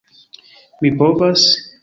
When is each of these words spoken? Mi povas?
Mi 0.81 0.93
povas? 1.03 1.47